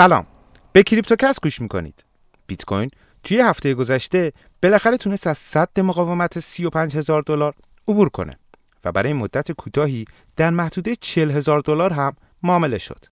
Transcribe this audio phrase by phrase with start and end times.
[0.00, 0.26] سلام
[0.72, 2.04] به کریپتوکس گوش می‌کنید
[2.46, 2.90] بیت کوین
[3.22, 4.32] توی هفته گذشته
[4.62, 7.54] بالاخره تونست از صد مقاومت 35 هزار دلار
[7.88, 8.38] عبور کنه
[8.84, 10.04] و برای مدت کوتاهی
[10.36, 13.04] در محدوده 40 هزار دلار هم معامله شد.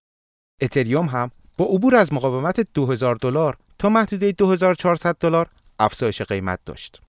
[0.61, 5.49] اتریوم هم با عبور از مقاومت 2000 دلار تا محدوده 2400 دلار
[5.79, 7.01] افزایش قیمت داشت.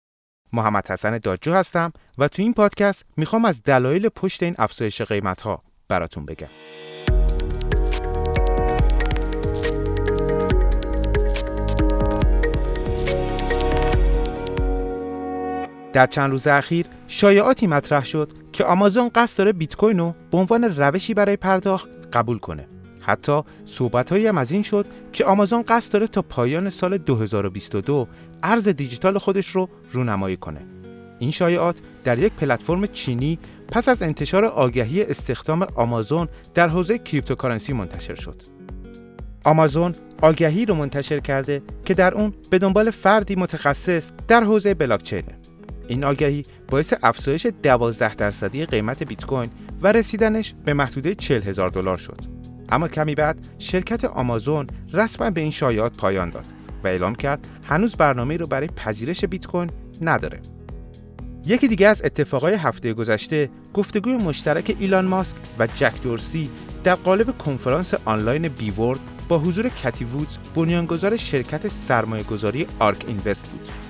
[0.52, 5.40] محمد حسن داجو هستم و تو این پادکست می‌خوام از دلایل پشت این افزایش قیمت
[5.40, 6.48] ها براتون بگم.
[15.92, 20.38] در چند روز اخیر شایعاتی مطرح شد که آمازون قصد داره بیت کوین رو به
[20.38, 22.68] عنوان روشی برای پرداخت قبول کنه.
[23.00, 28.08] حتی صحبتهایی هم از این شد که آمازون قصد داره تا پایان سال 2022
[28.42, 30.60] ارز دیجیتال خودش رو رونمایی کنه.
[31.18, 33.38] این شایعات در یک پلتفرم چینی
[33.68, 38.42] پس از انتشار آگهی استخدام آمازون در حوزه cryptocurrency منتشر شد.
[39.44, 45.39] آمازون آگهی رو منتشر کرده که در اون به دنبال فردی متخصص در حوزه بلاکچینه.
[45.90, 51.68] این آگهی باعث افزایش 12 درصدی قیمت بیت کوین و رسیدنش به محدوده 40 هزار
[51.68, 52.20] دلار شد.
[52.68, 56.46] اما کمی بعد شرکت آمازون رسما به این شایعات پایان داد
[56.84, 60.40] و اعلام کرد هنوز برنامه رو برای پذیرش بیت کوین نداره.
[61.46, 66.50] یکی دیگه از اتفاقای هفته گذشته گفتگوی مشترک ایلان ماسک و جک دورسی
[66.84, 73.89] در قالب کنفرانس آنلاین بیورد با حضور کتی وودز بنیانگذار شرکت سرمایه‌گذاری آرک اینوست بود.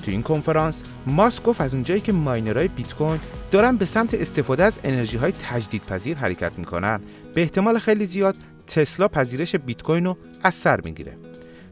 [0.00, 3.20] تو این کنفرانس ماسک گفت از اونجایی که ماینرهای بیت کوین
[3.50, 7.00] دارن به سمت استفاده از انرژی های تجدیدپذیر حرکت می‌کنن.
[7.34, 11.16] به احتمال خیلی زیاد تسلا پذیرش بیت کوین رو از سر می‌گیره.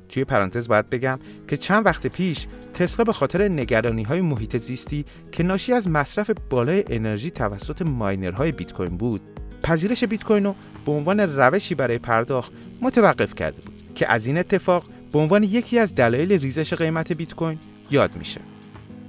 [0.08, 5.04] توی پرانتز باید بگم که چند وقت پیش تسلا به خاطر نگرانی های محیط زیستی
[5.32, 9.20] که ناشی از مصرف بالای انرژی توسط ماینرهای بیت کوین بود
[9.62, 10.54] پذیرش بیت کوین رو
[10.86, 15.78] به عنوان روشی برای پرداخت متوقف کرده بود که از این اتفاق به عنوان یکی
[15.78, 17.58] از دلایل ریزش قیمت بیت کوین
[17.90, 18.40] یاد میشه.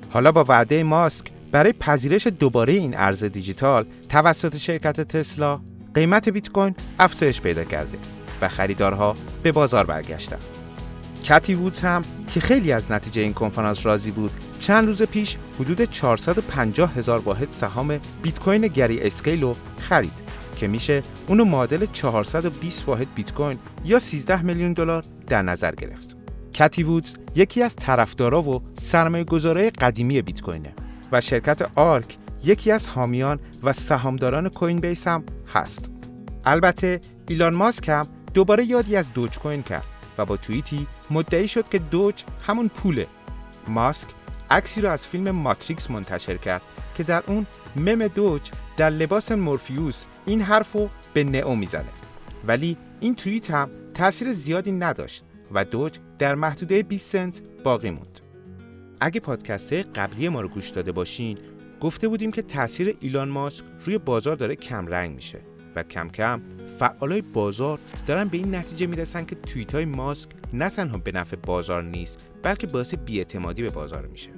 [0.10, 5.60] حالا با وعده ماسک برای پذیرش دوباره این ارز دیجیتال توسط شرکت تسلا
[5.94, 7.98] قیمت بیت کوین افزایش پیدا کرده
[8.42, 10.38] و خریدارها به بازار برگشتن.
[11.24, 15.82] کتی وودز هم که خیلی از نتیجه این کنفرانس راضی بود چند روز پیش حدود
[15.82, 20.24] 450 هزار واحد سهام بیت کوین گری اسکیل رو خرید
[20.58, 26.19] که میشه اونو معادل 420 واحد بیت کوین یا 13 میلیون دلار در نظر گرفت.
[26.54, 30.74] کتی وودز یکی از طرفدارا و سرمایه گذاره قدیمی بیت کوینه
[31.12, 35.24] و شرکت آرک یکی از حامیان و سهامداران کوین بیس هم
[35.54, 35.92] هست.
[36.46, 39.86] البته ایلان ماسک هم دوباره یادی از دوج کوین کرد
[40.18, 43.08] و با توییتی مدعی شد که دوج همون پوله.
[43.68, 44.08] ماسک
[44.50, 46.62] عکسی رو از فیلم ماتریکس منتشر کرد
[46.96, 47.46] که در اون
[47.76, 48.42] مم دوج
[48.78, 51.90] در لباس مورفیوس این حرف رو به نئو می‌زنه
[52.48, 58.20] ولی این توییت هم تاثیر زیادی نداشت و دوج در محدوده 20 سنت باقی موند.
[59.02, 61.38] اگه پادکست قبلی ما رو گوش داده باشین
[61.82, 65.40] گفته بودیم که تاثیر ایلان ماسک روی بازار داره کم رنگ میشه
[65.76, 66.42] و کم کم
[66.80, 71.36] فعالای بازار دارن به این نتیجه می‌رسن که توییت های ماسک نه تنها به نفع
[71.36, 74.30] بازار نیست بلکه باعث بیاعتمادی به بازار میشه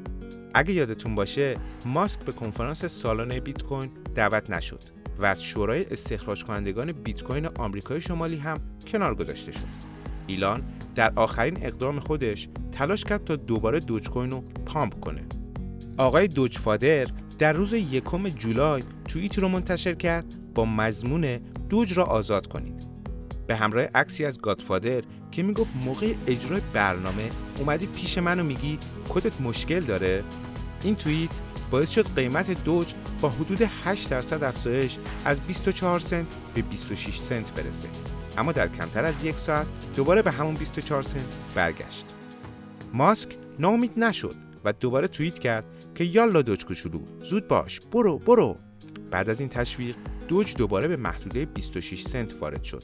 [0.53, 4.83] اگه یادتون باشه ماسک به کنفرانس سالانه بیت کوین دعوت نشد
[5.19, 8.57] و از شورای استخراج کنندگان بیت کوین آمریکای شمالی هم
[8.87, 9.91] کنار گذاشته شد
[10.27, 10.63] ایلان
[10.95, 15.23] در آخرین اقدام خودش تلاش کرد تا دوباره دوج کوین رو پامپ کنه.
[15.97, 17.07] آقای دوج فادر
[17.39, 22.87] در روز یکم جولای توییت رو منتشر کرد با مضمون دوج را آزاد کنید.
[23.47, 27.29] به همراه عکسی از گادفادر که می‌گفت موقع اجرای برنامه
[27.59, 28.79] اومدی پیش من و میگی
[29.09, 30.23] کدت مشکل داره
[30.83, 31.31] این توییت
[31.71, 37.53] باعث شد قیمت دوج با حدود 8 درصد افزایش از 24 سنت به 26 سنت
[37.53, 37.87] برسه
[38.37, 42.05] اما در کمتر از یک ساعت دوباره به همون 24 سنت برگشت.
[42.93, 45.65] ماسک ناامید نشد و دوباره توییت کرد
[45.95, 48.57] که یالا دوج کوچولو زود باش برو برو.
[49.11, 49.95] بعد از این تشویق
[50.27, 52.83] دوج دوباره به محدوده 26 سنت وارد شد.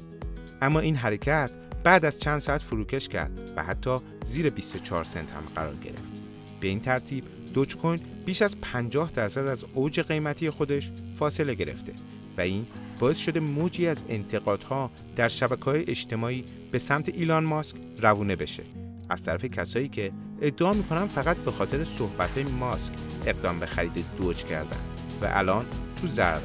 [0.61, 1.51] اما این حرکت
[1.83, 6.21] بعد از چند ساعت فروکش کرد و حتی زیر 24 سنت هم قرار گرفت.
[6.59, 7.23] به این ترتیب
[7.53, 11.93] دوج کوین بیش از 50 درصد از اوج قیمتی خودش فاصله گرفته
[12.38, 12.67] و این
[12.99, 18.63] باعث شده موجی از انتقادها در شبکه های اجتماعی به سمت ایلان ماسک روونه بشه.
[19.09, 20.11] از طرف کسایی که
[20.41, 22.94] ادعا می‌کنن فقط به خاطر صحبت ماسک
[23.25, 24.79] اقدام به خرید دوج کردن
[25.21, 25.65] و الان
[26.01, 26.41] تو ضرر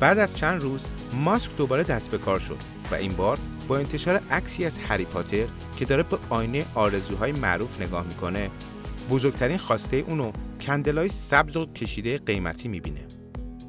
[0.00, 0.84] بعد از چند روز
[1.14, 2.58] ماسک دوباره دست به کار شد
[2.90, 5.46] و این بار با انتشار عکسی از هری پاتر
[5.76, 8.50] که داره به آینه آرزوهای معروف نگاه می‌کنه
[9.10, 13.19] بزرگترین خواسته اونو کندلای سبز و کشیده قیمتی می‌بینه.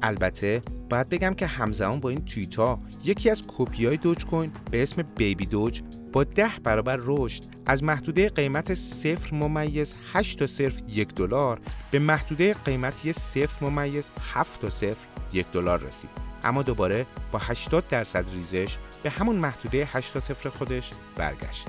[0.02, 4.82] البته باید بگم که همزمان با این توییتا یکی از کپی های دوج کوین به
[4.82, 5.82] اسم بیبی دوج
[6.12, 11.60] با ده برابر رشد از محدوده قیمت صفر ممیز 8 تا صفر یک دلار
[11.90, 16.10] به محدوده قیمتی صفر ممیز 7 تا صفر یک دلار رسید.
[16.44, 21.66] اما دوباره با 80 درصد ریزش به همون محدوده 8 تا صفر خودش برگشت.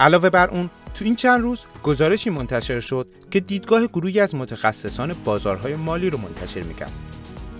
[0.00, 5.14] علاوه بر اون تو این چند روز گزارشی منتشر شد که دیدگاه گروهی از متخصصان
[5.24, 7.11] بازارهای مالی رو منتشر می‌کرد.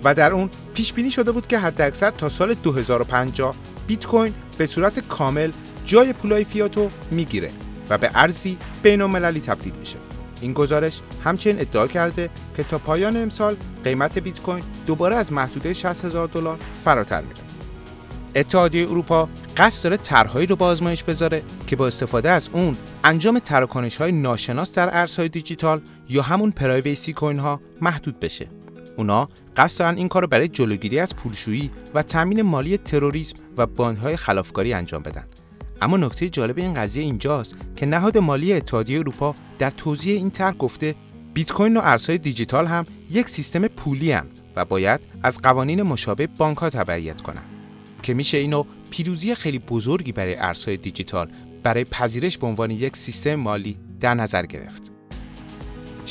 [0.04, 3.54] و در اون پیش بینی شده بود که حداکثر تا سال 2050
[3.86, 5.50] بیت کوین به صورت کامل
[5.84, 7.50] جای پولای فیاتو می‌گیره
[7.90, 9.96] و به ارزی بین المللی تبدیل میشه.
[10.40, 15.72] این گزارش همچنین ادعا کرده که تا پایان امسال قیمت بیت کوین دوباره از محدوده
[15.72, 17.40] 60 هزار دلار فراتر میره
[18.34, 23.38] اتحادیه اروپا قصد داره طرحهایی رو با آزمایش بذاره که با استفاده از اون انجام
[23.38, 28.61] تراکنش های ناشناس در ارزهای دیجیتال یا همون پرایویسی کوین ها محدود بشه.
[28.96, 33.66] اونا قصد دارن این کار رو برای جلوگیری از پولشویی و تامین مالی تروریسم و
[33.66, 35.24] باندهای خلافکاری انجام بدن
[35.80, 40.54] اما نکته جالب این قضیه اینجاست که نهاد مالی اتحادیه اروپا در توضیح این طرح
[40.54, 40.94] گفته
[41.34, 46.26] بیت کوین و ارزهای دیجیتال هم یک سیستم پولی هم و باید از قوانین مشابه
[46.26, 47.44] بانک ها تبعیت کنند
[48.02, 51.30] که میشه اینو پیروزی خیلی بزرگی برای ارزهای دیجیتال
[51.62, 54.91] برای پذیرش به عنوان یک سیستم مالی در نظر گرفت.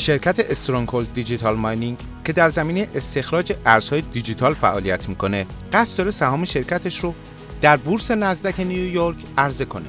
[0.01, 6.45] شرکت استرونکولد دیجیتال ماینینگ که در زمینه استخراج ارزهای دیجیتال فعالیت می‌کنه قصد داره سهام
[6.45, 7.13] شرکتش رو
[7.61, 9.85] در بورس نزدک نیویورک عرضه کنه.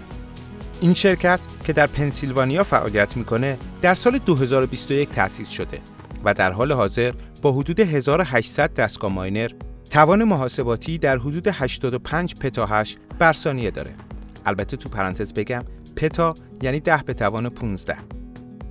[0.80, 5.78] این شرکت که در پنسیلوانیا فعالیت می‌کنه در سال 2021 تأسیس شده
[6.24, 7.12] و در حال حاضر
[7.42, 9.50] با حدود 1800 دستگاه ماینر
[9.90, 13.94] توان محاسباتی در حدود 85 پتاهش بر ثانیه داره.
[14.46, 15.62] البته تو پرانتز بگم
[15.96, 18.21] پتا یعنی 10 به توان 15.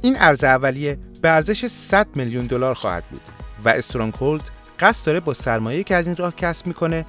[0.01, 3.21] این ارز اولیه به ارزش 100 میلیون دلار خواهد بود
[3.65, 4.50] و استرونگهولد
[4.80, 7.06] قصد داره با سرمایه که از این راه کسب می‌کنه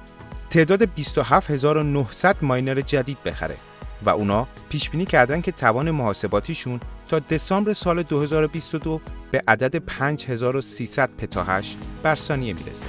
[0.49, 3.55] تعداد 27900 ماینر جدید بخره
[4.05, 9.01] و اونا پیش بینی کردن که توان محاسباتیشون تا دسامبر سال 2022
[9.31, 12.87] به عدد 5300 پتاهش بر ثانیه می‌رسه.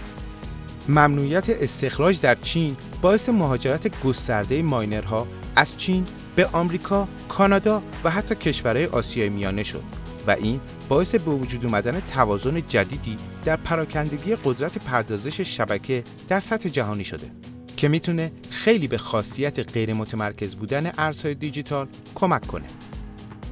[0.88, 6.04] ممنوعیت استخراج در چین باعث مهاجرت گسترده ماینرها از چین
[6.36, 9.82] به آمریکا، کانادا و حتی کشورهای آسیای میانه شد
[10.26, 16.68] و این باعث به وجود اومدن توازن جدیدی در پراکندگی قدرت پردازش شبکه در سطح
[16.68, 17.30] جهانی شده
[17.76, 22.66] که می‌تونه خیلی به خاصیت غیر متمرکز بودن ارزهای دیجیتال کمک کنه.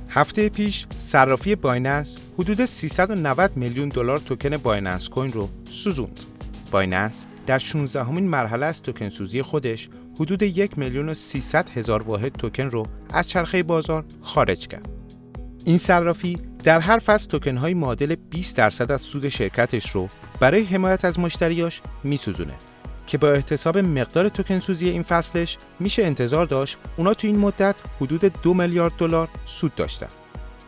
[0.08, 6.20] هفته پیش صرافی بایننس حدود 390 میلیون دلار توکن بایننس کوین رو سوزوند.
[6.70, 9.88] بایننس در 16 امین مرحله از توکن سوزی خودش
[10.20, 14.88] حدود یک میلیون و 300 هزار واحد توکن رو از چرخه بازار خارج کرد.
[15.64, 20.08] این صرافی در هر فصل توکن های معادل 20 درصد از سود شرکتش رو
[20.40, 22.54] برای حمایت از مشتریاش میسوزونه
[23.06, 27.76] که با احتساب مقدار توکن سوزی این فصلش میشه انتظار داشت اونا تو این مدت
[28.00, 30.08] حدود دو میلیارد دلار سود داشتن.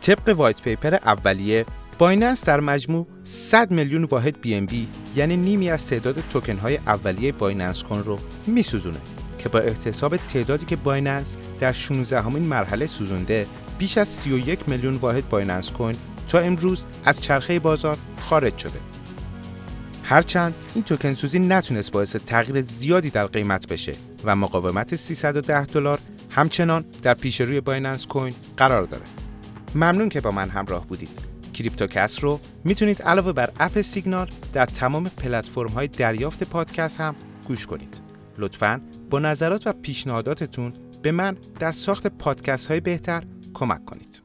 [0.01, 1.65] طبق white paper اولیه
[1.99, 4.73] بایننس در مجموع 100 میلیون واحد BNB
[5.15, 8.99] یعنی نیمی از تعداد توکن های اولیه بایننس کوین رو میسوزونه
[9.45, 13.45] که با احتساب تعدادی که بایننس در 16 امین مرحله سوزونده
[13.77, 15.95] بیش از 31 میلیون واحد بایننس کوین
[16.27, 18.79] تا امروز از چرخه بازار خارج شده.
[20.03, 23.91] هرچند این توکن سوزی نتونست باعث تغییر زیادی در قیمت بشه
[24.23, 25.99] و مقاومت 310 دلار
[26.31, 29.03] همچنان در پیش روی بایننس کوین قرار داره.
[29.75, 31.19] ممنون که با من همراه بودید.
[31.53, 37.15] کریپتوکست رو می‌تونید علاوه بر اپ سیگنال در تمام پلتفرم های دریافت پادکست هم
[37.47, 38.04] گوش کنید.
[38.37, 43.23] لطفاً با نظرات و پیشنهاداتتون به من در ساخت پادکست های بهتر
[43.53, 44.24] کمک کنید.